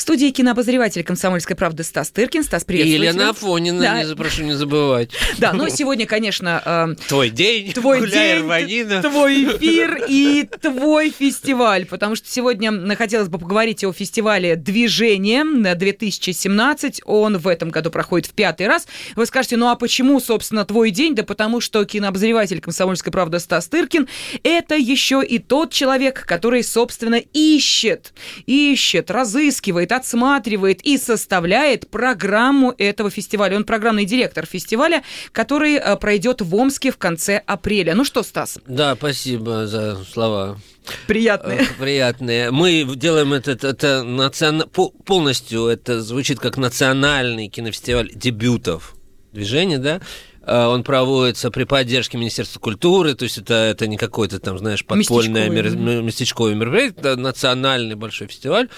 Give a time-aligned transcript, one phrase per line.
[0.00, 2.44] студии кинообозреватель «Комсомольской правды» Стас Тыркин.
[2.44, 2.86] Стас, привет.
[2.86, 4.02] И Елена Афонина, да.
[4.02, 5.10] не, прошу не забывать.
[5.38, 6.62] Да, но сегодня, конечно...
[6.64, 9.02] Э, твой день, твой гуляй, день, Рванина.
[9.02, 17.02] твой эфир и твой фестиваль, потому что сегодня хотелось бы поговорить о фестивале «Движение» 2017.
[17.04, 18.86] Он в этом году проходит в пятый раз.
[19.14, 21.14] Вы скажете, ну а почему, собственно, твой день?
[21.14, 24.08] Да потому что кинообозреватель «Комсомольской правды» Стас Тыркин–
[24.42, 28.12] это еще и тот человек, который, собственно, ищет,
[28.46, 33.56] ищет, разыскивает, отсматривает и составляет программу этого фестиваля.
[33.56, 37.94] Он программный директор фестиваля, который э, пройдет в Омске в конце апреля.
[37.94, 38.58] Ну что, Стас?
[38.66, 40.58] Да, спасибо за слова.
[41.06, 41.60] Приятные.
[41.60, 42.50] Э, приятные.
[42.50, 44.64] Мы делаем это, это национ...
[44.70, 48.96] полностью, это звучит как национальный кинофестиваль дебютов
[49.32, 50.00] движения, да,
[50.42, 54.84] э, он проводится при поддержке Министерства культуры, то есть это, это не какой-то там, знаешь,
[54.84, 58.68] подпольное местечковое, местечковое мероприятие, это национальный большой фестиваль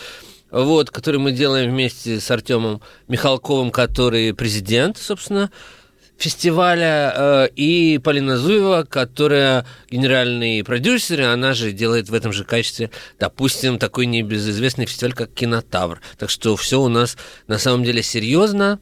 [0.51, 5.51] вот, который мы делаем вместе с Артемом Михалковым, который президент, собственно,
[6.19, 12.45] фестиваля, э, и Полина Зуева, которая генеральный продюсер, и она же делает в этом же
[12.45, 16.01] качестве, допустим, такой небезызвестный фестиваль, как Кинотавр.
[16.19, 18.81] Так что все у нас на самом деле серьезно.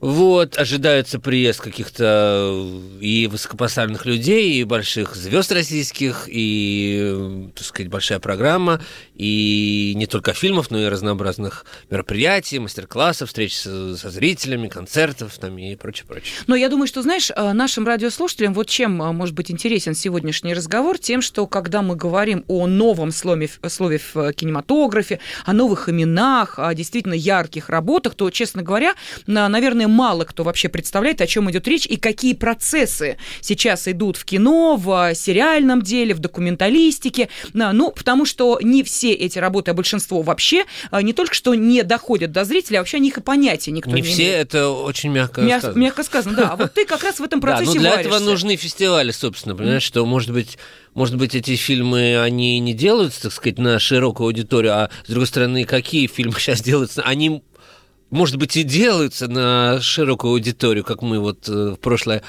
[0.00, 7.66] Вот, ожидается приезд каких-то э, и высокопоставленных людей, и больших звезд российских, и, э, так
[7.66, 8.80] сказать, большая программа,
[9.14, 15.76] и не только фильмов, но и разнообразных мероприятий, мастер-классов, встреч со, зрителями, концертов там, и
[15.76, 16.32] прочее, прочее.
[16.46, 20.96] Но я думаю, что, знаешь, э, нашим радиослушателям вот чем может быть интересен сегодняшний разговор,
[20.96, 26.72] тем, что когда мы говорим о новом слове, слове в кинематографе, о новых именах, о
[26.72, 28.94] действительно ярких работах, то, честно говоря,
[29.26, 34.24] наверное, мало кто вообще представляет, о чем идет речь и какие процессы сейчас идут в
[34.24, 37.28] кино, в сериальном деле, в документалистике.
[37.52, 41.82] Ну, потому что не все эти работы, а большинство вообще а, не только что не
[41.82, 44.48] доходят до зрителя, а вообще о них и понятия никто не, не все, имеет.
[44.48, 45.80] это очень мягко Мя- сказано.
[45.80, 46.48] Мягко сказано, да.
[46.50, 49.54] А вот ты как раз в этом процессе да, ну для этого нужны фестивали, собственно,
[49.54, 50.58] понимаешь, что, может быть,
[50.94, 55.26] может быть, эти фильмы, они не делаются, так сказать, на широкую аудиторию, а с другой
[55.26, 57.42] стороны, какие фильмы сейчас делаются, они
[58.10, 62.22] может быть, и делаются на широкую аудиторию, как мы вот э, в прошлое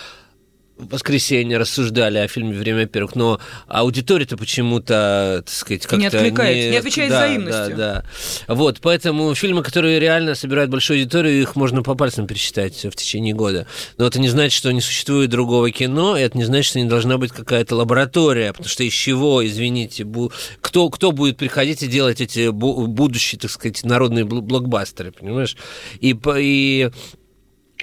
[0.89, 5.97] воскресенье рассуждали о фильме «Время первых», но аудитория-то почему-то, так сказать, как-то...
[5.97, 7.77] Не откликается, не, не отвечает да, взаимностью.
[7.77, 8.05] Да,
[8.47, 8.53] да.
[8.53, 13.33] Вот, поэтому фильмы, которые реально собирают большую аудиторию, их можно по пальцам пересчитать в течение
[13.33, 13.67] года.
[13.97, 16.89] Но это не значит, что не существует другого кино, и это не значит, что не
[16.89, 20.31] должна быть какая-то лаборатория, потому что из чего, извините, бу...
[20.61, 25.55] кто, кто будет приходить и делать эти будущие, так сказать, народные блокбастеры, понимаешь?
[25.99, 26.89] И, и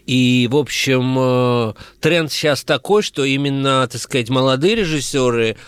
[0.09, 5.59] и, в общем, э, тренд сейчас такой, что именно, так сказать, молодые режиссеры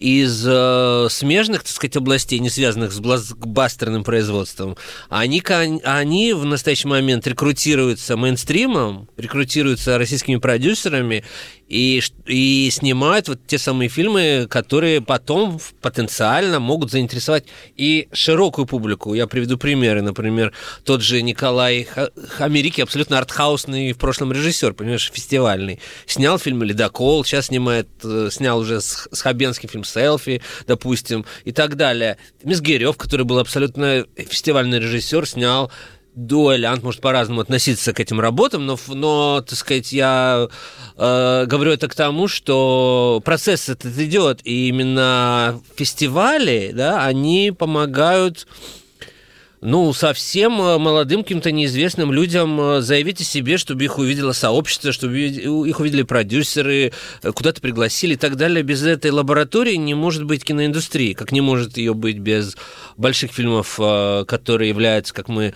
[0.00, 4.76] из э, смежных, так сказать, областей, не связанных с блокбастерным производством,
[5.08, 5.40] они,
[5.84, 11.22] они в настоящий момент рекрутируются мейнстримом, рекрутируются российскими продюсерами
[11.70, 17.44] и, и снимают вот те самые фильмы, которые потом потенциально могут заинтересовать
[17.76, 19.14] и широкую публику.
[19.14, 20.02] Я приведу примеры.
[20.02, 20.52] Например,
[20.84, 21.86] тот же Николай
[22.38, 25.78] Америки, абсолютно артхаусный в прошлом режиссер, понимаешь, фестивальный.
[26.06, 31.52] Снял фильм «Ледокол», сейчас снимает, э, снял уже с, с Хабенским фильм «Селфи», допустим, и
[31.52, 32.18] так далее.
[32.42, 35.70] Мизгирев, который был абсолютно фестивальный режиссер, снял
[36.14, 40.48] дуэлянт может по-разному относиться к этим работам, но, но так сказать, я
[40.96, 48.46] э, говорю это к тому, что процесс этот идет, и именно фестивали, да, они помогают
[49.60, 54.90] ну, совсем э, молодым, каким-то неизвестным людям э, заявить о себе, чтобы их увидело сообщество,
[54.90, 58.62] чтобы их увидели продюсеры, э, куда-то пригласили и так далее.
[58.62, 62.56] Без этой лаборатории не может быть киноиндустрии, как не может ее быть без
[62.96, 63.76] больших фильмов,
[64.26, 65.54] которые являются, как мы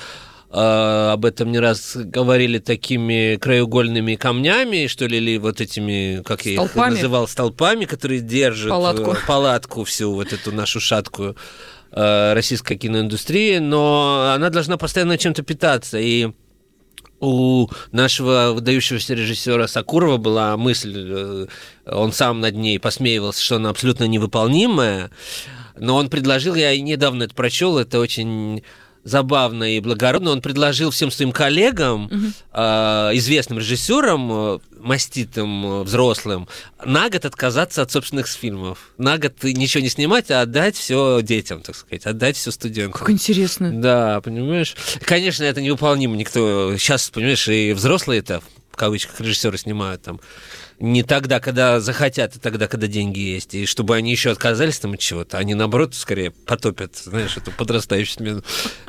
[0.54, 6.70] об этом не раз говорили такими краеугольными камнями, что ли, или вот этими, как столпами.
[6.76, 11.36] я их называл, столпами, которые держат палатку, э, палатку всю вот эту нашу шаткую
[11.90, 15.98] э, российской киноиндустрии, но она должна постоянно чем-то питаться.
[15.98, 16.28] И
[17.18, 21.46] у нашего выдающегося режиссера Сакурова была мысль, э,
[21.86, 25.10] он сам над ней посмеивался, что она абсолютно невыполнимая,
[25.76, 28.62] но он предложил, я недавно это прочел, это очень
[29.04, 30.30] забавно и благородно.
[30.30, 32.32] Он предложил всем своим коллегам, угу.
[32.52, 32.60] э,
[33.14, 36.48] известным режиссерам, э, маститым, э, взрослым,
[36.84, 38.92] на год отказаться от собственных фильмов.
[38.98, 42.98] На год ничего не снимать, а отдать все детям, так сказать, отдать все студентам.
[42.98, 43.70] Как интересно.
[43.72, 44.74] Да, понимаешь?
[45.02, 46.16] Конечно, это невыполнимо.
[46.16, 48.42] Никто сейчас, понимаешь, и взрослые это
[48.72, 50.20] в кавычках режиссеры снимают там
[50.80, 53.54] не тогда, когда захотят, а тогда, когда деньги есть.
[53.54, 55.38] И чтобы они еще отказались там от чего-то.
[55.38, 58.42] Они, наоборот, скорее потопят, знаешь, эту подрастающую смену.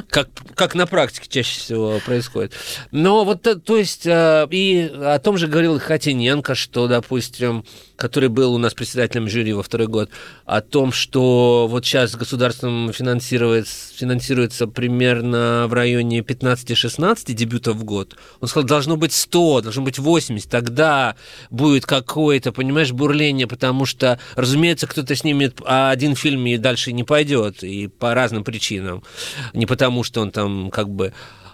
[0.10, 2.54] Как, как на практике чаще всего происходит.
[2.92, 7.66] Но вот, э, то есть, э, и о том же говорил Хатиненко, что, допустим,
[7.96, 10.10] который был у нас председателем жюри во второй год,
[10.46, 18.18] о том, что вот сейчас государством финансируется, финансируется примерно в районе 15-16 дебютов в год.
[18.42, 21.16] Он сказал, должно быть 100, должно быть 80, тогда
[21.50, 27.64] будет какое-то, понимаешь, бурление, потому что, разумеется, кто-то снимет один фильм и дальше не пойдет,
[27.64, 29.04] и по разным причинам.
[29.54, 31.12] Не потому, что он там как бы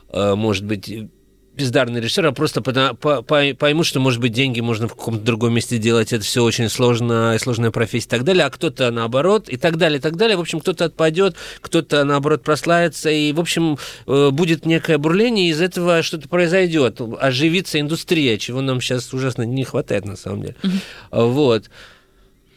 [0.10, 1.10] э, может быть
[1.56, 3.22] бездарный режиссер, а просто по, по,
[3.54, 7.36] поймут, что, может быть, деньги можно в каком-то другом месте делать, это все очень сложно,
[7.40, 10.38] сложная профессия и так далее, а кто-то наоборот, и так далее, и так далее.
[10.38, 13.78] В общем, кто-то отпадет, кто-то, наоборот, прославится, и, в общем,
[14.08, 19.44] э, будет некое бурление, и из этого что-то произойдет, оживится индустрия, чего нам сейчас ужасно
[19.44, 20.56] не хватает, на самом деле.
[20.62, 21.32] Mm-hmm.
[21.32, 21.70] Вот.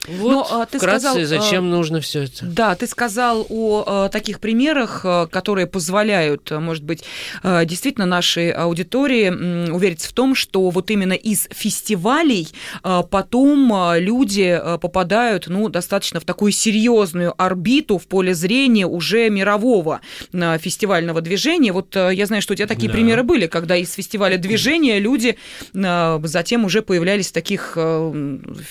[0.06, 2.44] Вот, Но, а, ты вкратце, сказал, зачем а, нужно все это?
[2.44, 7.04] Да, ты сказал о а, таких примерах, которые позволяют, может быть,
[7.42, 12.48] действительно нашей аудитории увериться в том, что вот именно из фестивалей
[12.82, 20.00] потом люди попадают, ну, достаточно в такую серьезную орбиту в поле зрения уже мирового
[20.32, 21.72] фестивального движения.
[21.72, 22.94] Вот я знаю, что у тебя такие да.
[22.94, 25.38] примеры были, когда из фестиваля движения люди
[25.72, 27.76] затем уже появлялись в таких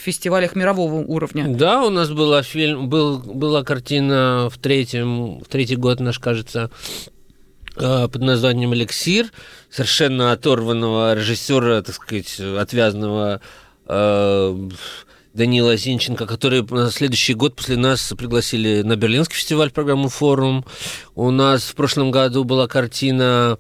[0.04, 1.48] фестивалях мирового уровня уровня.
[1.48, 6.70] Да, у нас была фильм, был, была картина в третьем, в третий год наш, кажется,
[7.76, 9.28] э, под названием «Эликсир»,
[9.70, 13.42] совершенно оторванного режиссера, так сказать, отвязного
[13.88, 14.70] э,
[15.34, 20.66] Данила Зинченко, который на следующий год после нас пригласили на Берлинский фестиваль программу «Форум».
[21.16, 23.58] У нас в прошлом году была картина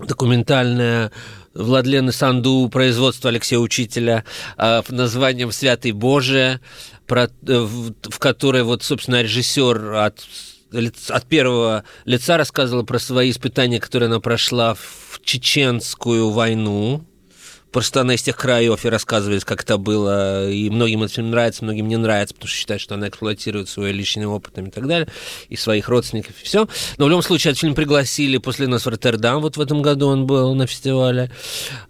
[0.00, 1.12] документальная
[1.58, 4.24] Владлены Санду, производство Алексея Учителя,
[4.56, 6.60] под названием «Святый Боже»,
[7.06, 10.24] про, э, в которой вот, собственно, режиссер от
[11.08, 17.06] от первого лица рассказывала про свои испытания, которые она прошла в чеченскую войну,
[17.72, 20.50] Просто она из тех краев и рассказывает, как это было.
[20.50, 23.92] И многим этот фильм нравится, многим не нравится, потому что считают, что она эксплуатирует свой
[23.92, 25.08] личный опыт и так далее,
[25.48, 26.66] и своих родственников, и все.
[26.96, 30.08] Но в любом случае, этот фильм пригласили после нас в Роттердам, вот в этом году
[30.08, 31.30] он был на фестивале.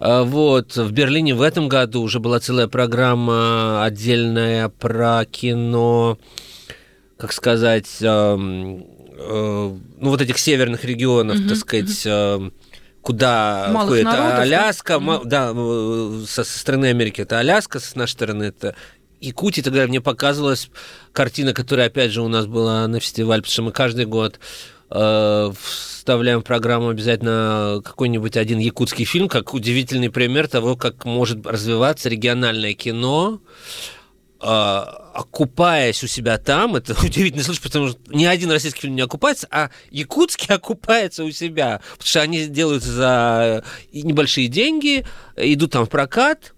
[0.01, 6.19] А, вот, в Берлине в этом году уже была целая программа отдельная про кино,
[7.17, 12.53] как сказать, э, ну, вот этих северных регионов, mm-hmm, так сказать,
[13.03, 15.53] куда Малых входит народов, Аляска, да?
[15.53, 15.55] да,
[16.27, 18.75] со, со стороны Америки это Аляска, с нашей стороны это
[19.21, 20.71] Якутия, тогда мне показывалась
[21.13, 24.39] картина, которая, опять же, у нас была на фестивале, потому что мы каждый год
[24.91, 31.47] э, вставляем в программу обязательно какой-нибудь один якутский фильм, как удивительный пример того, как может
[31.47, 33.98] развиваться региональное кино, а,
[34.41, 39.49] окупаясь у себя там, это удивительный случай, потому что ни один российский фильм не окупается,
[39.51, 45.05] а якутский окупается у себя, потому что они делают за небольшие деньги,
[45.37, 46.55] идут там в прокат,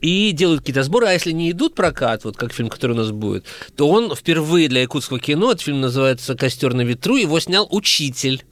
[0.00, 3.10] и делают какие-то сборы, а если не идут прокат, вот как фильм, который у нас
[3.10, 3.44] будет,
[3.76, 8.44] то он впервые для якутского кино, этот фильм называется «Костер на ветру», его снял учитель.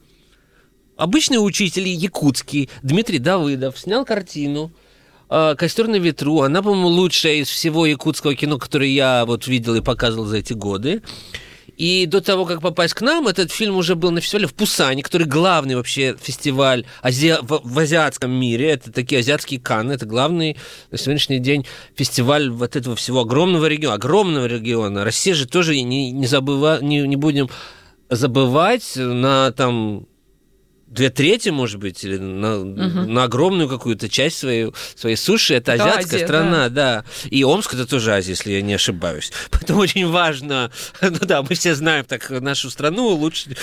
[0.97, 4.84] Обычный учитель якутский Дмитрий Давыдов снял картину– а,
[5.27, 6.41] «Костер на ветру».
[6.41, 10.53] Она, по-моему, лучшая из всего якутского кино, которое я вот видел и показывал за эти
[10.53, 11.01] годы.
[11.77, 15.03] И до того, как попасть к нам, этот фильм уже был на фестивале в Пусане,
[15.03, 17.35] который главный вообще фестиваль ази...
[17.41, 18.69] в, в азиатском мире.
[18.69, 19.91] Это такие азиатские Канны.
[19.91, 20.55] Это главный
[20.91, 21.65] на сегодняшний день
[21.95, 23.95] фестиваль вот этого всего огромного региона.
[23.95, 25.03] Огромного региона.
[25.03, 26.79] Россия же тоже не, не, забыва...
[26.81, 27.49] не, не будем
[28.09, 30.07] забывать на там
[30.87, 32.75] две трети, может быть, или на, угу.
[32.75, 35.55] на огромную какую-то часть своей, своей суши.
[35.55, 37.03] Это, это азиатская Азия, страна, да.
[37.03, 37.05] да.
[37.29, 39.31] И Омск это тоже Азия, если я не ошибаюсь.
[39.51, 43.55] Поэтому очень важно, ну да, мы все знаем так нашу страну лучше,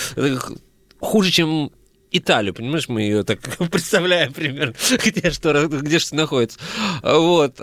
[0.99, 1.71] хуже, чем
[2.11, 3.39] Италию, понимаешь, мы ее так
[3.71, 6.59] представляем примерно, где что, где что находится.
[7.01, 7.59] Вот.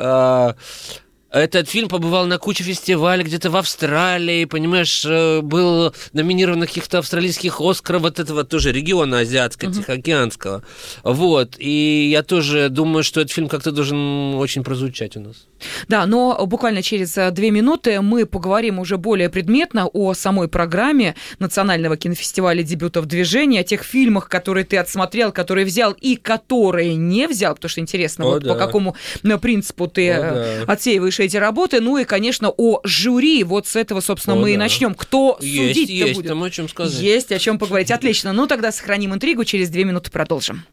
[1.31, 6.99] Этот фильм побывал на куче фестивалей, где-то в Австралии, понимаешь, э, был номинирован на каких-то
[6.99, 9.77] австралийских Оскаров вот этого тоже региона азиатского, uh-huh.
[9.77, 10.65] тихоокеанского.
[11.05, 11.55] Вот.
[11.59, 15.47] И я тоже думаю, что этот фильм как-то должен очень прозвучать у нас.
[15.89, 21.15] Да, но буквально через э, две минуты мы поговорим уже более предметно о самой программе
[21.39, 27.27] Национального кинофестиваля дебютов движения, о тех фильмах, которые ты отсмотрел, которые взял и которые не
[27.27, 28.53] взял, потому что интересно, о, вот да.
[28.53, 30.73] по какому э, принципу ты о, да.
[30.73, 31.81] отсеиваешь эти работы.
[31.81, 33.45] Ну и, конечно, о жюри.
[33.45, 34.55] Вот с этого, собственно, О, мы да.
[34.55, 34.95] и начнем.
[34.95, 36.29] Кто есть, судить-то есть, будет?
[36.29, 37.01] Там о чем сказать.
[37.01, 37.91] Есть о чем поговорить.
[37.91, 38.33] Отлично.
[38.33, 39.45] Ну тогда сохраним интригу.
[39.45, 40.65] Через две минуты продолжим.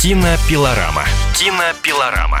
[0.00, 1.04] Кинопилорама.
[1.36, 2.40] Кинопилорама.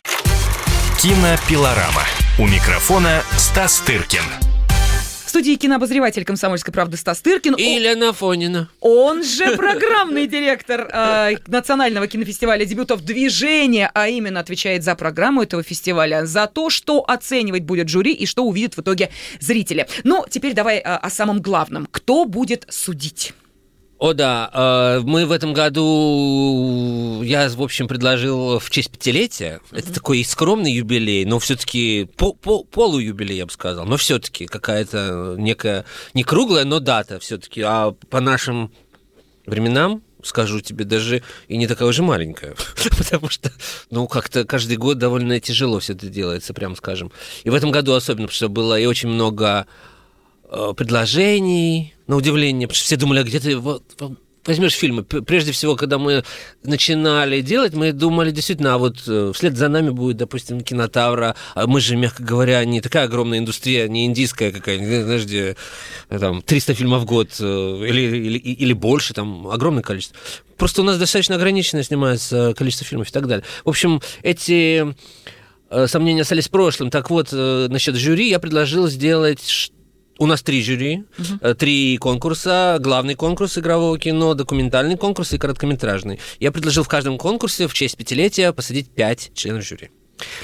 [1.01, 2.03] Кинопилорама.
[2.37, 4.21] У микрофона Стас Тыркин.
[5.25, 7.55] В студии кинообозреватель «Комсомольской правды» Стас Тыркин.
[7.55, 8.69] И Елена Фонина.
[8.81, 15.63] Он же программный директор э, Национального кинофестиваля дебютов «Движение», а именно отвечает за программу этого
[15.63, 19.87] фестиваля, за то, что оценивать будет жюри и что увидят в итоге зрители.
[20.03, 21.87] Ну, теперь давай э, о самом главном.
[21.91, 23.33] Кто будет судить?
[24.01, 24.49] О, да.
[24.51, 29.59] Э, мы в этом году, я, в общем, предложил в честь пятилетия.
[29.71, 29.79] Mm-hmm.
[29.79, 33.85] Это такой скромный юбилей, но все-таки по, по, полуюбилей, я бы сказал.
[33.85, 37.61] Но все-таки какая-то некая, не круглая, но дата все-таки.
[37.61, 38.71] А по нашим
[39.45, 42.55] временам, скажу тебе, даже и не такая уже маленькая.
[42.97, 43.51] Потому что,
[43.89, 47.11] ну, как-то каждый год довольно тяжело все это делается, прям скажем.
[47.43, 49.65] И в этом году особенно, потому что было и очень много
[50.49, 53.83] э, предложений, на удивление, потому что все думали, а где ты вот,
[54.45, 55.03] возьмешь фильмы.
[55.03, 56.23] Прежде всего, когда мы
[56.63, 61.35] начинали делать, мы думали действительно, а вот э, вслед за нами будет, допустим, кинотавра.
[61.53, 65.55] А мы же, мягко говоря, не такая огромная индустрия, не индийская какая-нибудь, знаешь, где
[66.09, 70.17] э, там 300 фильмов в год э, или, или, или больше, там огромное количество.
[70.57, 73.45] Просто у нас достаточно ограниченное снимается количество фильмов и так далее.
[73.65, 74.95] В общем, эти
[75.87, 76.91] сомнения остались в прошлом.
[76.91, 79.71] Так вот, насчет жюри я предложил сделать
[80.21, 81.55] у нас три жюри, угу.
[81.55, 82.77] три конкурса.
[82.79, 86.19] Главный конкурс игрового кино, документальный конкурс и короткометражный.
[86.39, 89.89] Я предложил в каждом конкурсе в честь пятилетия посадить пять членов жюри.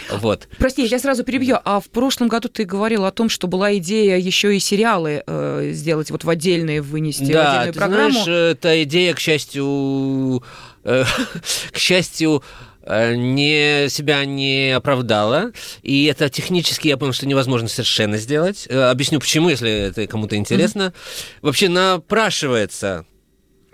[0.09, 0.47] Вот.
[0.57, 1.59] Прости, я тебя сразу перебью.
[1.63, 5.69] А в прошлом году ты говорил о том, что была идея еще и сериалы э,
[5.73, 8.23] сделать вот в отдельные, вынести да, в отдельную ты программу.
[8.23, 10.43] Знаешь, эта идея, к счастью,
[10.85, 11.03] э,
[11.71, 15.51] к счастью, Э, не, себя не оправдала.
[15.81, 18.65] И это технически, я понял, что невозможно совершенно сделать.
[18.69, 20.81] Э, объясню почему, если это кому-то интересно.
[20.81, 21.39] Mm-hmm.
[21.41, 23.05] Вообще напрашивается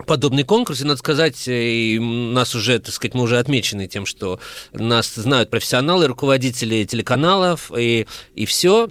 [0.05, 4.05] подобный конкурс, и надо сказать, э, и нас уже, так сказать, мы уже отмечены тем,
[4.05, 4.39] что
[4.73, 8.89] нас знают профессионалы, руководители телеканалов, и, и все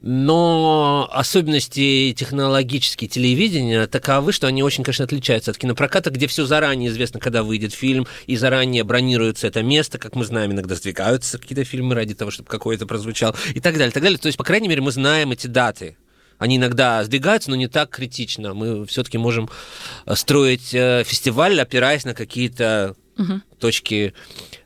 [0.00, 6.90] но особенности технологические телевидения таковы, что они очень, конечно, отличаются от кинопроката, где все заранее
[6.90, 11.64] известно, когда выйдет фильм, и заранее бронируется это место, как мы знаем, иногда сдвигаются какие-то
[11.64, 14.18] фильмы ради того, чтобы какой-то прозвучал, и так далее, и так далее.
[14.18, 15.96] То есть, по крайней мере, мы знаем эти даты.
[16.38, 18.54] Они иногда сдвигаются, но не так критично.
[18.54, 19.50] Мы все-таки можем
[20.06, 23.40] э, строить э, фестиваль, опираясь на какие-то угу.
[23.58, 24.14] точки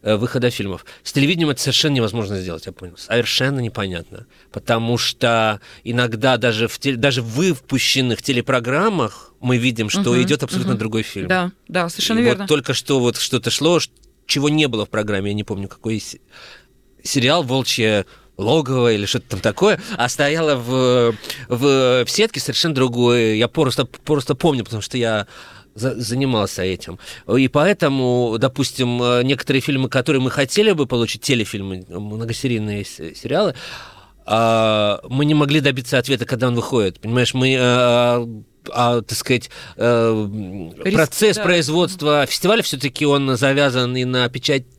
[0.03, 0.85] выхода фильмов.
[1.03, 2.97] С телевидением это совершенно невозможно сделать, я понял.
[2.97, 4.27] Совершенно непонятно.
[4.51, 10.23] Потому что иногда даже в, теле, даже в выпущенных телепрограммах мы видим, что угу.
[10.23, 10.81] идет абсолютно угу.
[10.81, 11.29] другой фильм.
[11.29, 12.43] Да, да, совершенно И верно.
[12.45, 13.79] Вот только что вот что-то шло,
[14.27, 16.03] чего не было в программе, я не помню, какой
[17.03, 18.05] сериал «Волчья
[18.37, 21.15] логово или что-то там такое, а стояла в,
[21.49, 23.35] в, в сетке совершенно другое.
[23.35, 25.27] Я просто, просто помню, потому что я
[25.75, 26.99] занимался этим.
[27.35, 33.55] И поэтому, допустим, некоторые фильмы, которые мы хотели бы получить, телефильмы, многосерийные сериалы,
[34.25, 37.01] а, мы не могли добиться ответа, когда он выходит.
[37.01, 41.43] Понимаешь, мы а, так сказать, э, процесс да.
[41.43, 44.72] производства фестиваля все-таки он завязан и на печать Э,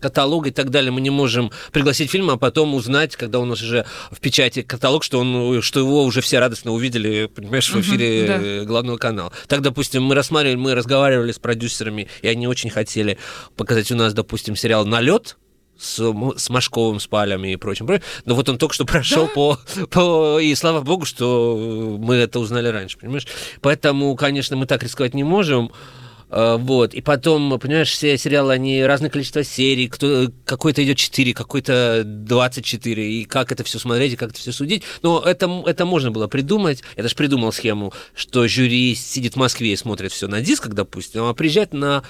[0.00, 3.62] каталога и так далее, мы не можем пригласить фильм, а потом узнать, когда у нас
[3.62, 8.26] уже в печати каталог, что, он, что его уже все радостно увидели, понимаешь, в эфире
[8.26, 8.64] uh-huh, да.
[8.64, 9.32] главного канала.
[9.48, 13.18] Так, допустим, мы рассматривали, мы разговаривали с продюсерами, и они очень хотели
[13.56, 15.36] показать у нас, допустим, сериал «Налет»,
[15.78, 16.00] с,
[16.36, 17.88] с Машковым, с Палями и прочим.
[18.24, 19.32] Но вот он только что прошел да?
[19.32, 19.58] по,
[19.90, 20.38] по...
[20.38, 23.26] И слава богу, что мы это узнали раньше, понимаешь?
[23.60, 25.72] Поэтому, конечно, мы так рисковать не можем.
[26.34, 26.94] Э, вот.
[26.94, 33.12] И потом, понимаешь, все сериалы, они разное количество серий, кто, какой-то идет 4, какой-то 24,
[33.20, 34.82] и как это все смотреть, и как это все судить.
[35.02, 36.82] Но это, это можно было придумать.
[36.96, 41.22] Я даже придумал схему, что жюри сидит в Москве и смотрит все на дисках, допустим,
[41.24, 42.02] а приезжает на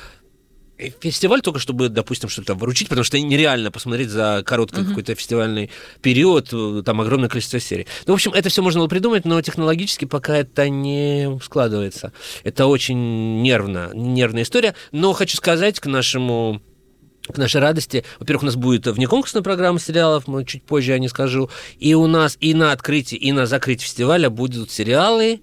[0.78, 4.88] фестиваль только чтобы, допустим, что-то вручить, потому что нереально посмотреть за короткий uh-huh.
[4.88, 5.71] какой-то фестивальный
[6.02, 7.87] период, э, там огромное количество серий.
[8.07, 12.12] Ну, в общем, это все можно было придумать, но технологически пока это не складывается.
[12.43, 14.75] Это очень нервно, нервная история.
[14.93, 16.61] Но хочу сказать к нашему
[17.26, 18.04] к нашей радости.
[18.19, 21.49] Во-первых, у нас будет внеконкурсная программа сериалов, мы чуть позже я не скажу.
[21.78, 25.38] И у нас и на открытии, и на закрытии фестиваля будут сериалы, э,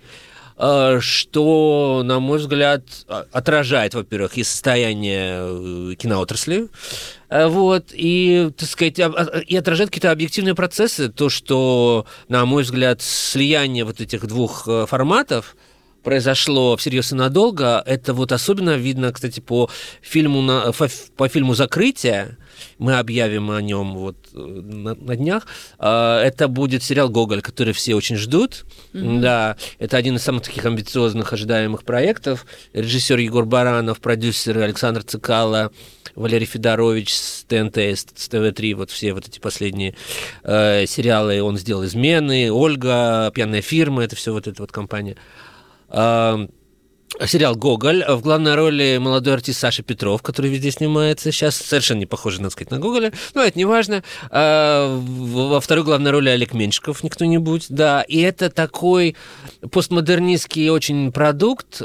[0.99, 2.83] что, на мой взгляд,
[3.31, 6.67] отражает, во-первых, и состояние киноотрасли,
[7.29, 13.85] вот, и, так сказать, и отражает какие-то объективные процессы, то, что, на мой взгляд, слияние
[13.85, 15.55] вот этих двух форматов–
[16.03, 17.81] произошло всерьез и надолго.
[17.85, 19.69] Это вот особенно видно, кстати, по
[20.01, 20.71] фильму, на,
[21.15, 22.37] по фильму «Закрытие»,
[22.77, 25.47] мы объявим о нем вот э, на, на днях.
[25.79, 28.65] А, это будет сериал «Гоголь», который все очень ждут.
[28.93, 29.19] Mm-hmm.
[29.21, 32.45] Да, это один из самых таких амбициозных, ожидаемых проектов.
[32.73, 35.71] Режиссер Егор Баранов, продюсер Александр Цикало,
[36.15, 39.95] Валерий Федорович с ТНТ, с ТВ-3, вот все вот эти последние
[40.43, 45.15] э, сериалы он сделал «Измены», «Ольга», «Пьяная фирма», это все вот эта вот компания
[47.25, 48.03] сериал «Гоголь».
[48.07, 51.31] В главной роли молодой артист Саша Петров, который везде снимается.
[51.31, 53.13] Сейчас совершенно не похож, надо сказать, на Гоголя.
[53.33, 54.03] Но это не важно.
[54.29, 57.67] А, во второй главной роли Олег Меньшиков, не кто-нибудь.
[57.69, 59.15] Да, и это такой
[59.71, 61.81] постмодернистский очень продукт,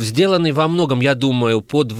[0.00, 1.92] сделанный во многом, я думаю, под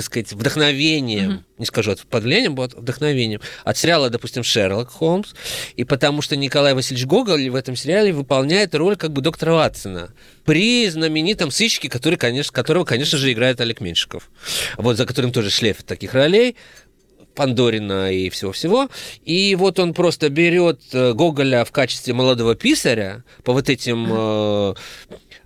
[0.00, 1.58] так сказать, вдохновением, mm-hmm.
[1.58, 5.34] не скажу от подвлением, а вдохновением, от сериала, допустим, «Шерлок Холмс»,
[5.76, 10.10] и потому что Николай Васильевич Гоголь в этом сериале выполняет роль как бы доктора Ватсона
[10.46, 14.30] при знаменитом сыщике, который, конечно, которого, конечно же, играет Олег Меньшиков,
[14.78, 16.56] вот, за которым тоже шлейф таких ролей,
[17.34, 18.88] Пандорина и всего-всего.
[19.24, 24.74] И вот он просто берет э, Гоголя в качестве молодого писаря по вот этим э,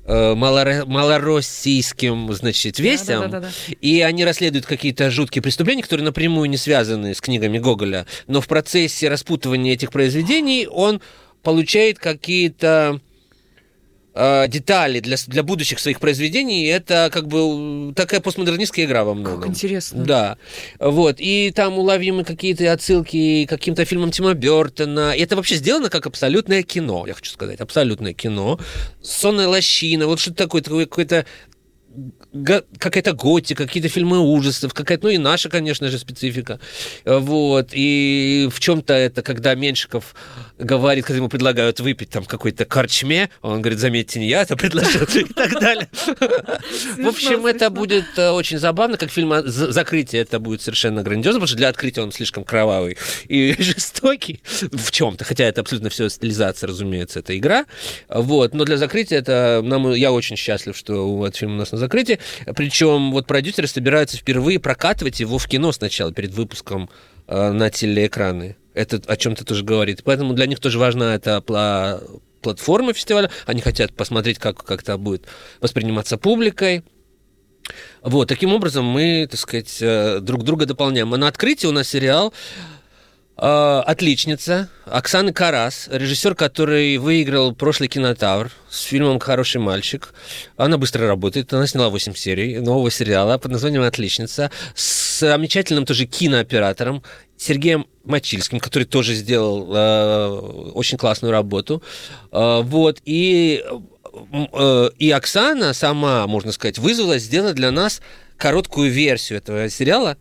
[0.07, 3.49] Э, малороссийским, значит, вестям, да, да, да,
[3.81, 8.47] и они расследуют какие-то жуткие преступления, которые напрямую не связаны с книгами Гоголя, но в
[8.47, 11.01] процессе распутывания этих произведений он
[11.43, 13.01] получает какие-то
[14.15, 19.41] э, детали для, для будущих своих произведений, это как бы такая постмодернистская игра во многом.
[19.41, 20.05] Как интересно.
[20.05, 20.39] Да.
[20.79, 21.17] Вот.
[21.19, 25.13] И там уловимы какие-то отсылки к каким-то фильмам Тима Бертона.
[25.13, 27.61] И это вообще сделано как абсолютное кино, я хочу сказать.
[27.61, 28.59] Абсолютное кино.
[29.03, 30.07] Сонная лощина.
[30.07, 31.27] Вот что-то такое, такое какое-то
[32.79, 36.59] какая-то готика, какие-то фильмы ужасов, какая-то, ну и наша, конечно же, специфика.
[37.05, 37.69] Вот.
[37.73, 40.15] И в чем-то это, когда Меньшиков
[40.59, 45.05] говорит, когда ему предлагают выпить там какой-то корчме, он говорит, заметьте, не я это предложил,
[45.15, 45.89] и так далее.
[46.99, 51.49] В общем, это будет э, очень забавно, как фильм «Закрытие» это будет совершенно грандиозно, потому
[51.49, 56.69] что для открытия он слишком кровавый и жестокий в чем-то, хотя это абсолютно все стилизация,
[56.69, 57.67] разумеется, это игра.
[58.09, 58.55] Вот.
[58.55, 59.63] Но для закрытия это,
[59.95, 62.21] я очень счастлив, что этот фильм у нас на закрытии.
[62.55, 66.89] Причем вот продюсеры собираются впервые прокатывать его в кино сначала, перед выпуском
[67.27, 68.57] э, на телеэкраны.
[68.75, 70.03] Это о чем-то тоже говорит.
[70.05, 73.31] Поэтому для них тоже важна эта платформа фестиваля.
[73.47, 75.27] Они хотят посмотреть, как, как это будет
[75.61, 76.83] восприниматься публикой.
[78.03, 81.15] Вот, таким образом мы, так сказать, э, друг друга дополняем.
[81.15, 82.35] А на открытии у нас сериал
[83.39, 90.13] э, «Отличница» Оксаны Карас, режиссер, который выиграл прошлый кинотавр с фильмом «Хороший мальчик».
[90.59, 96.07] Она быстро работает, она сняла 8 серий нового сериала под названием «Отличница» с замечательным тоже
[96.07, 97.03] кинооператором
[97.37, 100.29] Сергеем Мачильским, который тоже сделал э,
[100.75, 101.83] очень классную работу.
[102.33, 103.65] Э, вот, и,
[104.53, 108.01] э, и Оксана сама, можно сказать, вызвалась сделать для нас
[108.37, 110.17] короткую версию этого сериала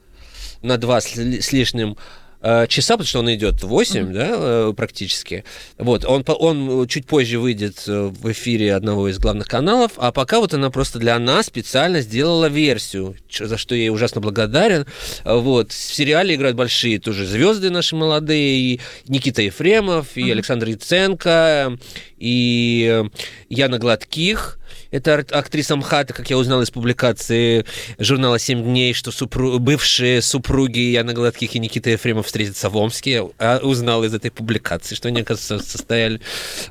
[0.61, 1.97] на два с, с лишним
[2.45, 4.11] Э, часа, потому что он идет 8, mm-hmm.
[4.11, 5.45] да, э, практически.
[5.77, 10.41] Вот, он, он чуть позже выйдет э, в эфире одного из главных каналов, а пока
[10.41, 14.85] вот она просто для нас специально сделала версию, за что я ей ужасно благодарен.
[15.23, 20.31] Вот, в сериале играют большие тоже звезды наши молодые, и Никита Ефремов, и mm-hmm.
[20.33, 21.77] Александр Яценко,
[22.23, 23.03] и
[23.49, 24.57] Яна Гладких,
[24.91, 27.65] это актриса МХАТа, как я узнал из публикации
[27.99, 29.59] журнала «Семь дней», что супру...
[29.59, 33.29] бывшие супруги Яна Гладких и Никита Ефремов встретятся в Омске.
[33.39, 36.21] Я узнал из этой публикации, что они, оказывается, состояли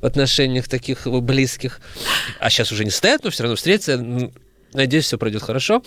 [0.01, 1.83] в отношениях таких близких.
[2.41, 4.31] А сейчас уже не стоят, но все равно встретятся.
[4.75, 5.83] Надеюсь, все пройдет хорошо.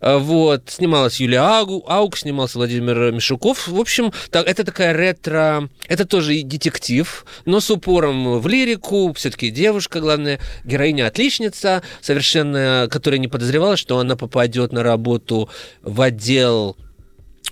[0.00, 0.70] А, вот.
[0.70, 3.68] Снималась Юлия Ауг, Аук, снимался Владимир Мишуков.
[3.68, 5.68] В общем, так, это такая ретро...
[5.88, 9.12] Это тоже и детектив, но с упором в лирику.
[9.12, 15.50] Все-таки девушка, главная, героиня-отличница, совершенно, которая не подозревала, что она попадет на работу
[15.82, 16.76] в отдел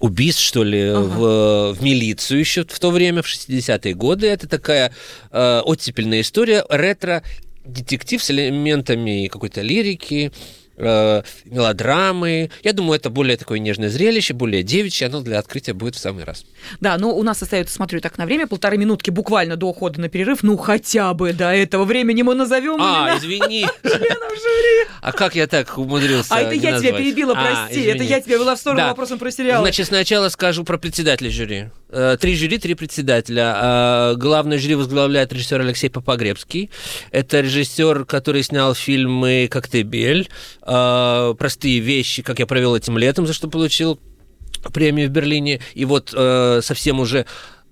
[0.01, 1.01] убийств, что ли, ага.
[1.01, 4.29] в, в милицию еще в то время, в 60-е годы.
[4.29, 4.93] Это такая
[5.31, 7.23] э, оттепельная история, ретро
[7.65, 10.33] детектив с элементами какой-то лирики,
[10.79, 12.51] э, мелодрамы.
[12.63, 16.25] Я думаю, это более такое нежное зрелище, более девичье, оно для открытия будет в самый
[16.25, 16.45] раз.
[16.81, 20.09] Да, но у нас остается, смотрю так на время, полторы минутки буквально до ухода на
[20.09, 20.43] перерыв.
[20.43, 23.67] Ну, хотя бы до этого времени мы назовем А, извини.
[23.85, 24.89] жюри.
[25.01, 27.83] А как я так умудрился А это я тебя перебила, А, прости.
[27.83, 29.65] это я тебя вела в сторону вопросом про сериалы.
[29.65, 31.67] Значит, сначала скажу про председателя жюри.
[31.91, 33.53] Э, Три жюри, три председателя.
[33.57, 36.71] А, Главное жюри возглавляет режиссер Алексей Попогребский.
[37.11, 40.29] Это режиссер, который снял фильмы «Коктебель»,
[40.71, 43.99] а, «Простые вещи», как я провел этим летом, за что получил
[44.73, 45.61] премию в Берлине.
[45.75, 47.27] И вот э, совсем уже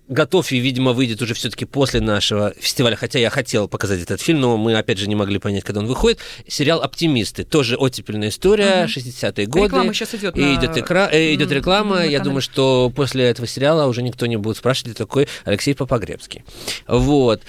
[0.09, 4.41] готов и, видимо, выйдет уже все-таки после нашего фестиваля, хотя я хотел показать этот фильм,
[4.41, 6.21] но мы, опять же, не могли понять, когда он выходит.
[6.47, 7.43] Сериал «Оптимисты».
[7.43, 9.65] Тоже оттепельная история, 60-е годы.
[9.67, 11.97] Реклама щас идет И на- идет, экра- э, идет реклама.
[11.97, 15.75] на Я думаю, что после этого сериала уже никто не будет спрашивать, кто такой Алексей
[15.75, 16.45] Попогребский.
[16.87, 17.43] Вот.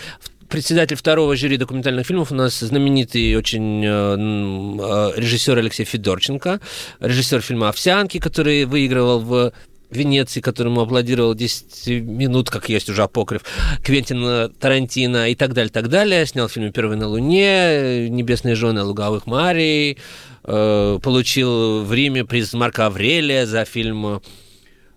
[0.49, 6.62] Председатель второго жюри документальных фильмов у нас знаменитый очень э, э, режиссер Алексей Федорченко,
[7.01, 9.51] режиссер фильма «Овсянки», который выигрывал в
[9.89, 13.41] Венеции, которому аплодировал 10 минут, как есть уже апокриф,
[13.83, 16.25] Квентин Тарантино и так далее, так далее.
[16.25, 19.97] Снял фильм «Первый на Луне», «Небесные жены луговых Марий»,
[20.45, 24.21] э, получил в Риме приз Марка Аврелия за фильм,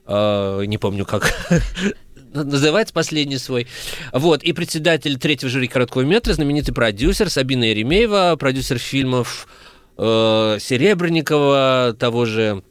[0.07, 1.33] не помню как,
[2.33, 3.67] называется последний свой.
[4.13, 9.47] Вот, и председатель третьего жюри короткого метра, знаменитый продюсер Сабина Еремеева, продюсер фильмов
[9.97, 12.63] э, Серебренникова, того же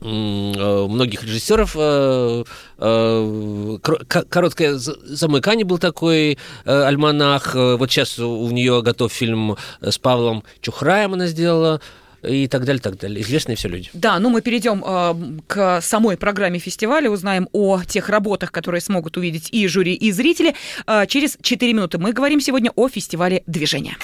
[0.00, 1.76] э, многих режиссеров.
[1.78, 2.44] э,
[2.78, 7.54] э, Короткое за- замыкание был такой альманах.
[7.54, 11.80] Вот сейчас у нее готов фильм с Павлом Чухраем она сделала.
[12.22, 13.20] И так далее, так далее.
[13.22, 13.90] Известные все люди.
[13.92, 19.16] Да, ну мы перейдем э, к самой программе фестиваля, узнаем о тех работах, которые смогут
[19.16, 20.54] увидеть и жюри, и зрители.
[20.86, 23.96] Э, через 4 минуты мы говорим сегодня о фестивале движения.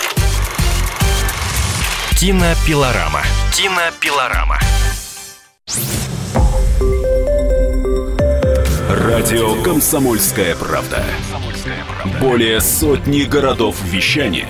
[2.20, 3.22] Кинопилорама.
[3.55, 4.59] Кинопилорама.
[8.88, 11.05] Радио «Комсомольская правда».
[12.20, 14.48] Более сотни городов вещания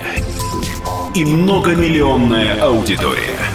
[1.15, 3.54] и многомиллионная аудитория.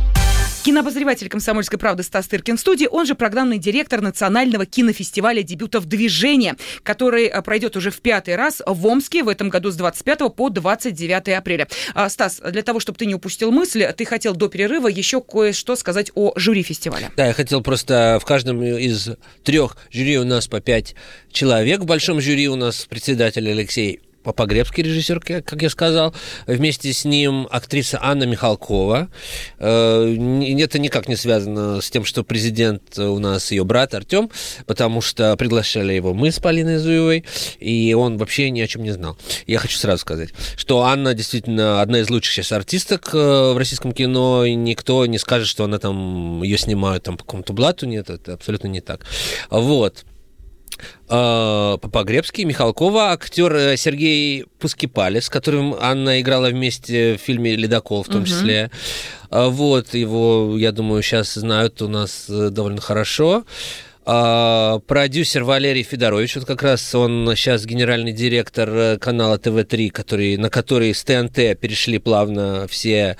[0.63, 6.55] Кинообозреватель «Комсомольской правды» Стас Тыркин в студии, он же программный директор Национального кинофестиваля дебютов «Движение»,
[6.83, 10.49] который э, пройдет уже в пятый раз в Омске в этом году с 25 по
[10.49, 11.67] 29 апреля.
[11.95, 15.75] А, Стас, для того, чтобы ты не упустил мысль, ты хотел до перерыва еще кое-что
[15.75, 17.09] сказать о жюри фестиваля.
[17.17, 19.09] Да, я хотел просто в каждом из
[19.43, 20.93] трех жюри у нас по пять
[21.31, 21.79] человек.
[21.79, 26.13] В большом жюри у нас председатель Алексей Попогребский режиссер, как я сказал.
[26.47, 29.09] Вместе с ним актриса Анна Михалкова.
[29.59, 30.15] Э,
[30.59, 34.29] Это никак не связано с тем, что президент у нас ее брат Артем,
[34.65, 37.25] потому что приглашали его мы с Полиной Зуевой,
[37.59, 39.17] и он вообще ни о чем не знал.
[39.47, 43.91] Я хочу сразу сказать, что Анна действительно одна из лучших сейчас артисток э, в российском
[43.91, 48.09] кино, и никто не скажет, что она там, ее снимают там по какому-то блату, нет,
[48.09, 49.05] это абсолютно не так.
[49.49, 50.05] Вот.
[51.09, 58.03] Э, Попогребский, Михалкова, актер э, Сергей Пускипалис, с которым Анна играла вместе в фильме «Ледокол»
[58.03, 58.71] в том числе.
[59.29, 63.45] А Вот, его, я думаю, сейчас знают у нас э, довольно хорошо.
[64.03, 70.49] Продюсер Валерий Федорович, вот как раз он сейчас генеральный директор э, канала ТВ-3, который, на
[70.49, 73.15] который с ТНТ перешли плавно все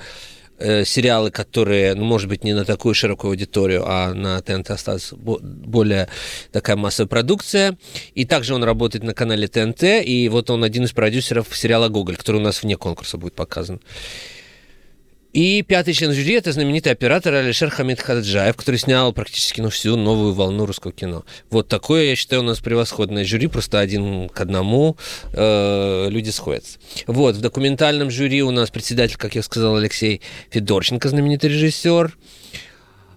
[0.62, 5.12] э, сериалы, которые, ну, может быть, не на такую широкую аудиторию, а на ТНТ осталась
[5.12, 6.08] бо- более
[6.52, 7.76] такая массовая продукция.
[8.14, 12.16] И также он работает на канале ТНТ, и вот он один из продюсеров сериала «Гоголь»,
[12.16, 13.80] который у нас вне конкурса будет показан.
[15.32, 19.96] И пятый член жюри– это знаменитый оператор Алишер Хамид Хаджаев, который снял практически ну, всю
[19.96, 21.24] новую волну русского кино.
[21.50, 24.98] Вот такое, я считаю, у нас превосходное жюри, просто один к одному
[25.32, 26.78] э, люди сходятся.
[27.06, 32.14] Вот, в документальном жюри у нас председатель, как я сказал, Алексей Федорченко, знаменитый режиссер.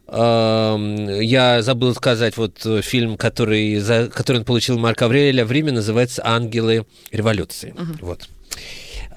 [0.08, 5.52] Эм, Я забыл сказать, вот э, фильм, который, за, который он получил Марка Аврелия в
[5.52, 7.76] Риме, называется «Ангелы революции».
[8.00, 8.30] Вот.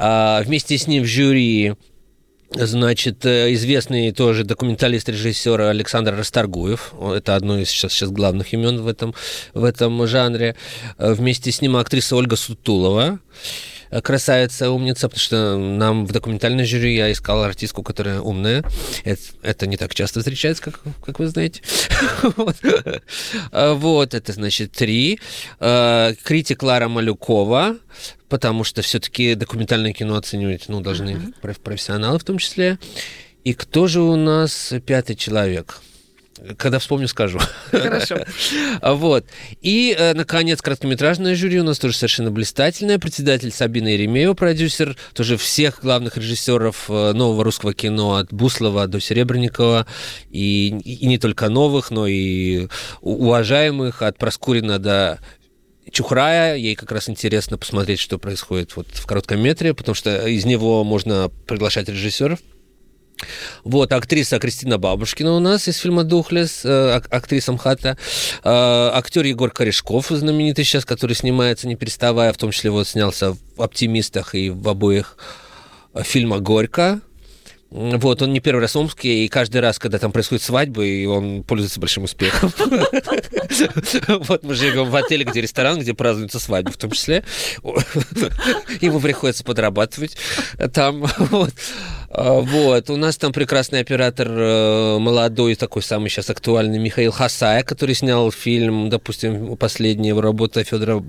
[0.01, 1.75] А вместе с ним в жюри
[2.67, 6.93] Значит, э, известный тоже документалист-режиссер Александр Расторгуев.
[7.15, 9.15] Это одно из сейчас, сейчас главных имен в этом,
[9.55, 10.57] в этом жанре.
[10.99, 13.21] Э, Вместе с ним актриса Ольга Сутулова.
[14.03, 18.65] красавица, умница, потому что нам в документальной жюри я искал артистку, которая умная.
[19.05, 21.63] Это, это не так часто встречается, как, как вы знаете.
[23.53, 25.21] Вот, это значит три.
[25.59, 27.77] Критик Лара Малюкова,
[28.29, 32.79] потому что все-таки документальное кино оценивать ну, должны профессионалы в том числе.
[33.45, 35.81] И кто же у нас пятый человек?
[36.57, 37.41] Когда вспомню, скажу.
[37.71, 38.19] Хорошо.
[38.83, 39.25] вот.
[39.61, 42.99] И, э, наконец, короткометражное жюри у нас тоже совершенно блистательное.
[42.99, 49.01] Председатель Сабина Еремеева, продюсер, тоже всех главных режиссеров э, нового русского кино, от Буслова до
[49.01, 49.87] Серебренникова,
[50.31, 52.69] и, и не только новых, но и
[53.01, 55.19] уважаемых, от Проскурина до
[55.91, 60.45] Чухрая, ей как раз интересно посмотреть, что происходит вот в коротком метре, потому что из
[60.45, 62.41] него можно приглашать режиссеров.
[63.65, 67.99] Вот, актриса Кристина Бабушкина у нас из фильма «Духлес», э, актриса МХАТа.
[68.45, 73.33] Э, актер Егор Корешков, знаменитый сейчас, который снимается не переставая, в том числе вот снялся
[73.33, 75.17] в «Оптимистах» и в обоих
[75.95, 77.01] фильмах «Горько».
[77.71, 81.05] Вот, он не первый раз в Омске, и каждый раз, когда там происходит свадьба, и
[81.05, 82.53] он пользуется большим успехом.
[84.29, 87.25] Вот мы живем в отеле, где ресторан, где празднуется свадьба, в том числе.
[88.81, 90.17] Ему приходится подрабатывать
[90.73, 91.07] там.
[92.11, 92.89] А, вот.
[92.91, 98.31] У нас там прекрасный оператор, э, молодой, такой самый сейчас актуальный Михаил Хасая, который снял
[98.31, 101.03] фильм, допустим, последняя его работа Федора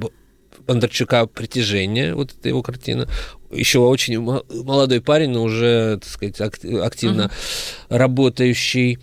[0.69, 3.07] Бондарчука «Притяжение», вот это его картина.
[3.49, 7.97] Еще очень молодой парень, но уже, так сказать, активно uh-huh.
[7.97, 8.99] работающий.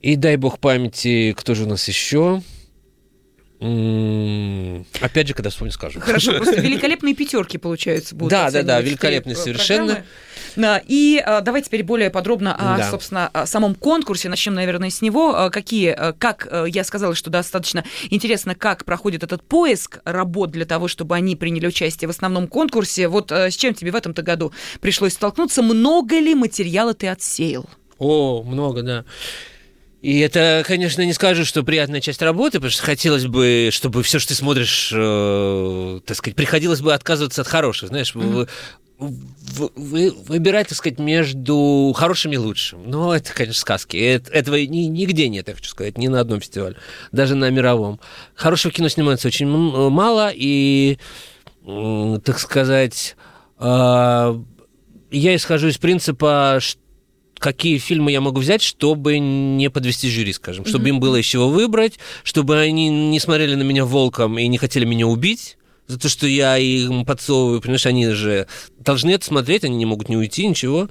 [0.00, 2.42] И дай бог памяти, кто же у нас еще?
[3.60, 6.00] Опять же, когда вспомню, скажу.
[6.00, 8.30] Хорошо, просто великолепные пятерки, получаются, будут.
[8.30, 10.02] Да, да, да, великолепные совершенно.
[10.56, 12.90] Да, и а, давайте теперь более подробно о, да.
[12.90, 14.28] собственно, о самом конкурсе.
[14.30, 15.36] Начнем, наверное, с него.
[15.36, 20.88] А, какие, как я сказала, что достаточно интересно, как проходит этот поиск работ для того,
[20.88, 23.08] чтобы они приняли участие в основном конкурсе.
[23.08, 25.62] Вот с чем тебе в этом-то году пришлось столкнуться?
[25.62, 27.68] Много ли материала ты отсеял?
[27.98, 29.04] О, много, да.
[30.02, 34.18] И это, конечно, не скажу, что приятная часть работы, потому что хотелось бы, чтобы все,
[34.18, 38.48] что ты смотришь, э, так сказать, приходилось бы отказываться от хороших, знаешь, mm-hmm.
[38.98, 42.88] вы, вы, выбирать, так сказать, между хорошим и лучшим.
[42.88, 43.98] Но это, конечно, сказки.
[43.98, 46.76] Это, этого ни, нигде нет, я хочу сказать, ни на одном фестивале,
[47.12, 48.00] даже на мировом.
[48.34, 50.96] Хорошего кино снимается очень мало, и,
[52.24, 53.16] так сказать,
[53.58, 54.40] э,
[55.10, 56.79] я исхожу из принципа, что
[57.40, 60.88] какие фильмы я могу взять, чтобы не подвести жюри, скажем, чтобы mm-hmm.
[60.90, 64.84] им было из чего выбрать, чтобы они не смотрели на меня волком и не хотели
[64.84, 65.56] меня убить
[65.90, 68.46] за то, что я им подсовываю, понимаешь, они же
[68.78, 70.88] должны это смотреть, они не могут не уйти, ничего.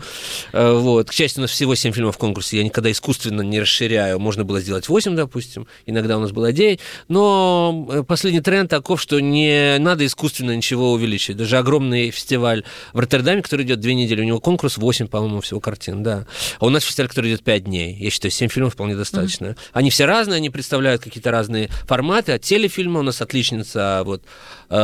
[0.53, 1.09] Э, вот.
[1.09, 4.19] К счастью, у нас всего 7 фильмов в конкурсе, я никогда искусственно не расширяю.
[4.19, 6.79] Можно было сделать 8, допустим, иногда у нас было 9.
[7.07, 11.37] Но э, последний тренд таков, что не надо искусственно ничего увеличить.
[11.37, 15.59] Даже огромный фестиваль в Роттердаме, который идет две недели, у него конкурс 8, по-моему, всего
[15.59, 16.27] картин, да.
[16.59, 17.95] А у нас фестиваль, который идет 5 дней.
[17.95, 19.47] Я считаю, 7 фильмов вполне достаточно.
[19.47, 19.57] Mm-hmm.
[19.73, 22.33] Они все разные, они представляют какие-то разные форматы.
[22.33, 24.23] А телефильмы у нас отличница, вот,
[24.69, 24.75] э,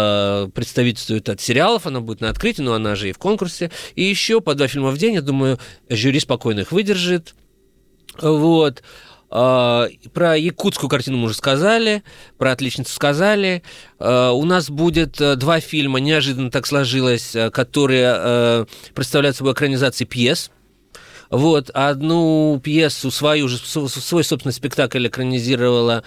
[0.53, 3.71] представительствует от сериалов, она будет на открытии, но она же и в конкурсе.
[3.95, 7.35] И еще по два фильма в день, я думаю, жюри спокойно их выдержит.
[8.21, 8.81] Вот.
[9.29, 12.03] А, про якутскую картину мы уже сказали,
[12.37, 13.63] про отличницу сказали.
[13.99, 19.53] А, у нас будет э, два фильма, неожиданно так сложилось, э, которые э, представляют собой
[19.53, 20.51] экранизации пьес.
[21.29, 26.03] Вот, одну пьесу, свою же, свой собственный спектакль экранизировала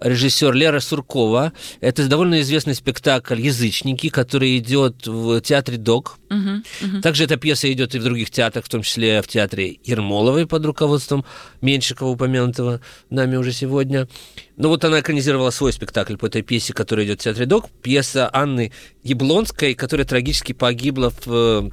[0.00, 1.52] режиссер Лера Суркова.
[1.80, 6.18] Это довольно известный спектакль «Язычники», который идет в театре ДОК.
[6.28, 7.00] Uh-huh, uh-huh.
[7.02, 10.64] Также эта пьеса идет и в других театрах, в том числе в театре Ермоловой под
[10.64, 11.24] руководством
[11.60, 14.08] Меньшикова, упомянутого нами уже сегодня.
[14.56, 17.70] Но вот она экранизировала свой спектакль по этой пьесе, которая идет в театре ДОК.
[17.82, 21.70] Пьеса Анны Яблонской, которая трагически погибла в э,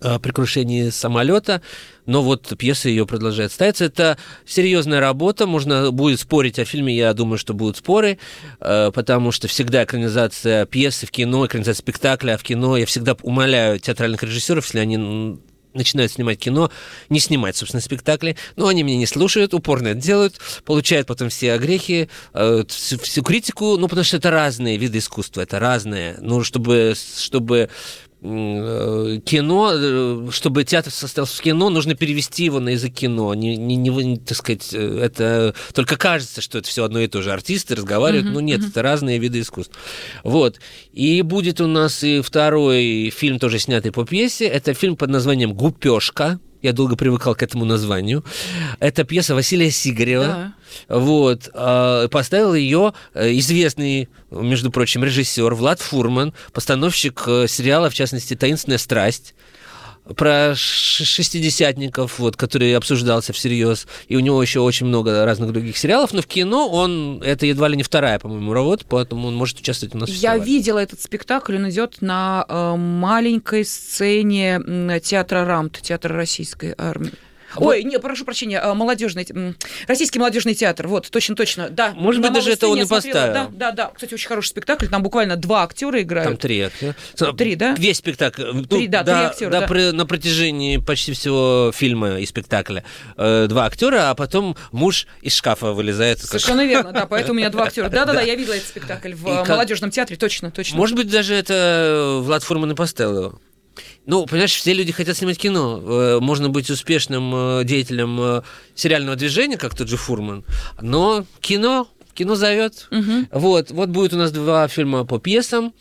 [0.00, 1.62] при крушении самолета
[2.08, 3.84] но вот пьеса ее продолжает ставиться.
[3.84, 8.18] Это серьезная работа, можно будет спорить о фильме, я думаю, что будут споры,
[8.60, 13.78] э, потому что всегда экранизация пьесы в кино, экранизация спектакля в кино, я всегда умоляю
[13.78, 15.38] театральных режиссеров, если они
[15.74, 16.70] начинают снимать кино,
[17.10, 21.52] не снимать, собственно, спектакли, но они меня не слушают, упорно это делают, получают потом все
[21.52, 26.42] огрехи, э, всю, всю критику, ну, потому что это разные виды искусства, это разные, ну,
[26.42, 32.92] чтобы, чтобы Э, кино, э, чтобы театр состоялся в кино, нужно перевести его на язык
[32.92, 33.32] кино.
[33.34, 37.22] Не, не, не, так сказать, э, это только кажется, что это все одно и то
[37.22, 37.32] же.
[37.32, 38.70] Артисты разговаривают, uh-huh, но нет, uh-huh.
[38.70, 39.76] это разные виды искусств.
[40.24, 40.58] Вот.
[40.92, 44.46] И будет у нас и второй фильм, тоже снятый по пьесе.
[44.46, 46.40] Это фильм под названием «Гупешка».
[46.60, 48.24] Я долго привыкал к этому названию.
[48.80, 50.24] Это пьеса Василия Сигарева.
[50.24, 50.54] Да.
[50.88, 51.48] Вот.
[51.54, 58.34] а, Поставил ее э, известный, между прочим, режиссер Влад Фурман, постановщик э, сериала, в частности,
[58.34, 59.34] «Таинственная страсть»
[60.16, 66.12] про шестидесятников, вот, который обсуждался всерьез, и у него еще очень много разных других сериалов,
[66.12, 69.94] но в кино он, это едва ли не вторая, по-моему, работа, поэтому он может участвовать
[69.94, 74.60] у нас Я видела этот спектакль, он идет на э, маленькой сцене
[75.02, 77.12] театра РАМТ, театра российской армии.
[77.56, 79.26] Ой, не, прошу прощения, э, молодежный,
[79.86, 81.92] российский молодежный театр, вот, точно-точно, да.
[81.94, 83.32] Может быть, даже это он и поставил.
[83.32, 86.28] Да, да, да, кстати, очень хороший спектакль, там буквально два актера играют.
[86.28, 86.94] Там три актера.
[87.36, 87.74] Три, да?
[87.78, 88.44] Весь спектакль.
[88.52, 89.66] ну, Три, да, три актера, да.
[89.66, 92.84] при- на протяжении почти всего фильма и спектакля
[93.16, 96.20] э, два актера, а потом муж из шкафа вылезает.
[96.20, 97.88] как- Совершенно верно, да, поэтому у меня два актера.
[97.88, 100.76] Да-да-да, я видела этот спектакль в э, молодежном театре, точно, точно.
[100.76, 103.40] Может быть, даже это Влад Фурман и поставил его.
[104.08, 105.82] Ну, понимаешь, все люди хотят снимать кино.
[105.84, 108.42] Э, Можно быть успешным э, деятелем э,
[108.74, 110.44] сериального движения, как тот же Фурман,
[110.80, 112.88] но кино, кино зовет.
[113.30, 115.74] Вот, вот будет у нас два фильма по пьесам.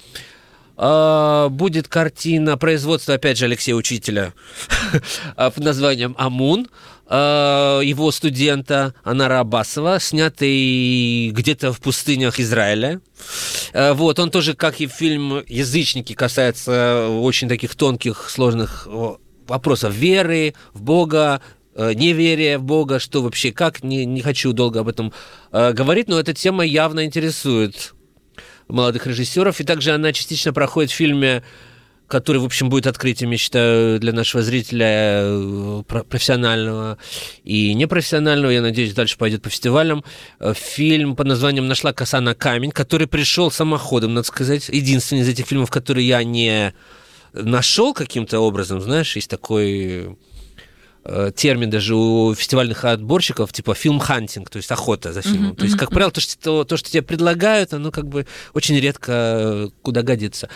[0.77, 4.33] А, Будет картина производства, опять же, Алексея Учителя
[5.35, 6.67] под названием «Амун»,
[7.07, 13.01] а, его студента Анара Абасова, снятый где-то в пустынях Израиля.
[13.73, 18.87] А, Вот, он тоже, как и фильм «Язычники», касается очень таких тонких, сложных
[19.47, 21.41] вопросов веры в Бога,
[21.75, 25.13] э, неверия в Бога, что вообще, как, не, не хочу долго об этом
[25.51, 27.93] э, говорить, но эта тема явно интересует
[28.67, 29.59] молодых режиссеров.
[29.59, 31.43] И также она частично проходит в фильме,
[32.07, 34.85] который, в общем, будет открытием, я считаю, для нашего зрителя
[35.23, 36.97] э, про- профессионального
[37.43, 38.51] и непрофессионального.
[38.51, 40.03] Я надеюсь, дальше пойдет по фестивалям.
[40.39, 44.69] Э, Фильм под названием «Нашла коса на камень», который пришел самоходом, надо сказать.
[44.69, 46.73] Единственный из этих фильмов, который я не
[47.33, 50.17] нашел каким-то образом, знаешь, есть такой
[51.35, 55.55] термин даже у фестивальных отборщиков, типа фильм-хантинг, то есть охота за фильмом.
[55.55, 59.11] то есть, как правило, то что, то, что тебе предлагают, оно как бы очень редко
[59.11, 60.49] э, куда годится.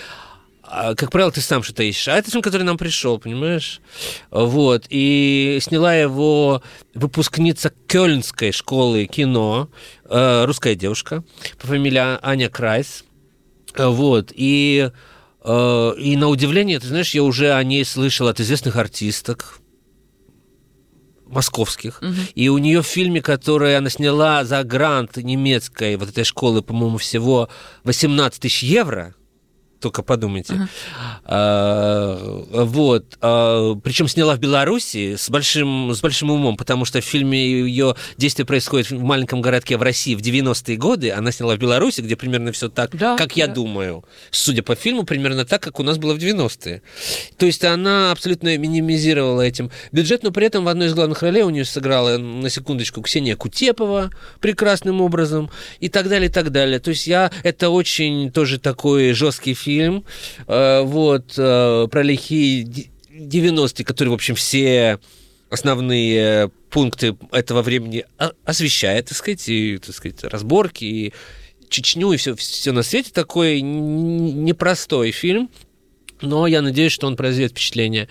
[0.74, 2.08] А, как правило, ты сам что-то ищешь.
[2.08, 3.82] А это фильм, который нам пришел, понимаешь?
[4.30, 4.86] Вот.
[4.90, 6.64] И сняла его
[6.96, 9.70] выпускница Кёльнской школы кино,
[10.06, 11.24] э, русская девушка
[11.60, 13.04] по фамилии Аня Крайс.
[13.76, 14.32] Э, Вот.
[14.34, 14.92] И,
[15.44, 19.61] э, и на удивление, ты знаешь, я уже о ней слышал от известных артисток,
[21.32, 22.02] московских.
[22.36, 26.98] И у нее в фильме, который она сняла за грант немецкой вот этой школы, по-моему,
[26.98, 27.50] всего
[27.84, 29.16] 18 тысяч евро.
[29.82, 30.70] Только подумайте.
[31.26, 33.18] А, вот.
[33.84, 38.46] причем сняла в Беларуси с большим, с большим умом, потому что в фильме ее действие
[38.46, 41.12] происходит в маленьком городке в России в 90-е годы.
[41.12, 43.56] Она сняла в Беларуси, где примерно все так, Да, как я да.
[43.56, 44.06] думаю.
[44.30, 46.84] Судя по фильму, примерно так, как у нас было в 90-е.
[47.38, 51.42] То есть она абсолютно минимизировала этим бюджет, но при этом в одной из главных ролей
[51.42, 56.80] у нее сыграла, на секундочку, Ксения Кутепова прекрасным образом и так далее, и так далее.
[56.80, 57.32] То есть я...
[57.42, 64.16] Это очень тоже такой жесткий фильм, э, вот, э, про лихие ди- 90-е, которые, в
[64.16, 65.00] общем, все
[65.50, 68.06] основные пункты этого времени
[68.46, 71.14] освещает, так сказать, и, так сказать, разборки, и
[71.70, 73.12] Чечню, и все, все на свете.
[73.14, 75.50] Такой непростой фильм,
[76.22, 78.08] но я надеюсь, что он произведет впечатление.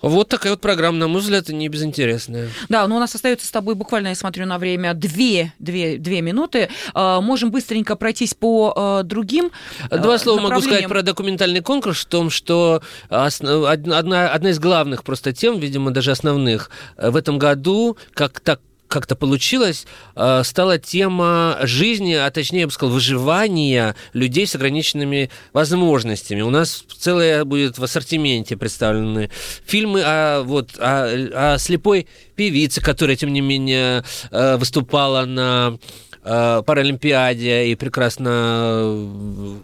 [0.00, 2.48] Вот такая вот программа, на мой взгляд, не безинтересная.
[2.68, 6.20] Да, но у нас остается с тобой буквально, я смотрю на время, две, две, две
[6.20, 6.68] минуты.
[6.94, 9.50] А, Можем быстренько пройтись по а, другим
[9.90, 15.04] Два а, слова могу сказать про документальный конкурс, в том, что одна, одна из главных
[15.04, 20.78] просто тем, видимо, даже основных, э, в этом году, как так как-то получилось, э, стала
[20.78, 26.40] тема жизни, а точнее, я бы сказал, выживания людей с ограниченными возможностями.
[26.40, 29.30] У нас целое будет в ассортименте представлены
[29.64, 35.78] фильмы о, вот, о, о слепой певице, которая, тем не менее, э, выступала на
[36.24, 39.58] э, Паралимпиаде и прекрасно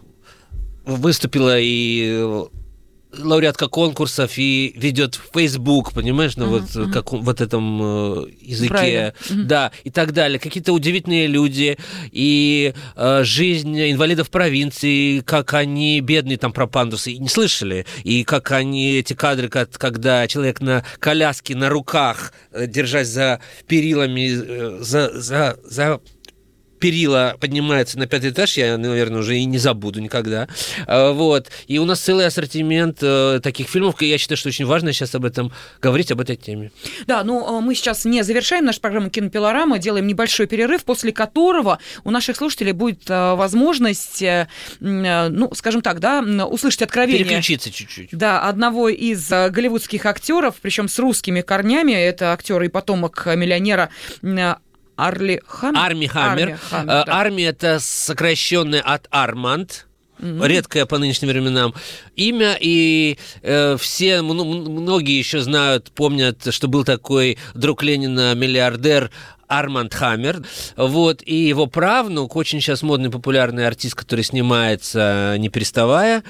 [0.85, 2.45] выступила и
[3.19, 9.13] лауреатка конкурсов и ведет в Facebook, понимаешь, ну вот как вот этом э, языке, Брайля.
[9.29, 10.39] да, и так далее.
[10.39, 11.77] Какие-то удивительные люди.
[12.11, 18.51] И э, жизнь инвалидов провинции, как они бедные там про пандусы не слышали, и как
[18.51, 24.77] они эти кадры, как- когда человек на коляске на руках, э, держась за перилами, э,
[24.81, 25.99] за за за
[26.85, 30.47] перила поднимаются на пятый этаж, я, наверное, уже и не забуду никогда.
[30.85, 31.47] А, вот.
[31.65, 35.15] И у нас целый ассортимент э, таких фильмов, и я считаю, что очень важно сейчас
[35.15, 36.71] об этом говорить, об этой теме.
[37.07, 42.11] Да, ну мы сейчас не завершаем нашу программу «Кинопилорама», делаем небольшой перерыв, после которого у
[42.11, 44.23] наших слушателей будет возможность,
[44.79, 47.23] ну, скажем так, да, услышать откровение.
[47.23, 48.09] Переключиться чуть-чуть.
[48.11, 51.93] Да, одного из голливудских актеров, причем с русскими корнями.
[51.93, 53.89] Это актер и потомок миллионера
[54.95, 55.79] Арли Хаммер.
[55.79, 56.47] Арми Хаммер.
[56.47, 57.03] Арми, Хаммер да.
[57.07, 59.85] Арми это сокращенное от Арманд.
[60.17, 60.47] Mm-hmm.
[60.47, 61.73] редкое по нынешним временам
[62.15, 69.11] имя, и э, все, многие еще знают, помнят, что был такой друг Ленина, миллиардер
[69.47, 70.43] Арманд Хаммер,
[70.75, 76.23] вот, и его правнук, очень сейчас модный, популярный артист, который снимается не переставая,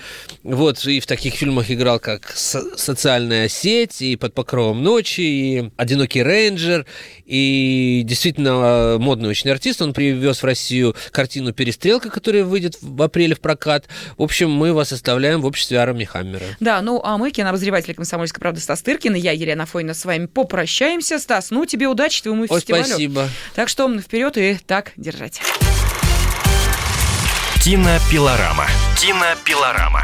[0.43, 6.23] вот, и в таких фильмах играл, как «Социальная сеть», и «Под покровом ночи», и «Одинокий
[6.23, 6.85] рейнджер»,
[7.25, 13.35] и действительно модный очень артист, он привез в Россию картину «Перестрелка», которая выйдет в апреле
[13.35, 13.85] в прокат.
[14.17, 16.45] В общем, мы вас оставляем в обществе Арами Хаммера.
[16.59, 20.25] Да, ну, а мы, кинообозреватель «Комсомольской правды» Стас Тыркин, и я, Елена Фойна, с вами
[20.25, 21.19] попрощаемся.
[21.19, 22.83] Стас, ну, тебе удачи, твоему фестивалю.
[22.83, 23.14] Ой, спасибо.
[23.15, 23.29] Спасибо.
[23.53, 25.41] Так что вперед и так держать.
[27.63, 28.67] Кинопилорама.
[28.99, 30.03] Кинопилорама.